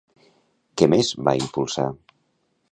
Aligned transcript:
Què 0.81 0.87
més 0.95 1.13
va 1.29 1.37
impulsar? 1.43 1.89